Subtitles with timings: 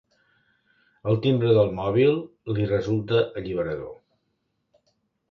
[1.11, 2.17] El timbre del mòbil
[2.59, 3.93] li resulta alliberador.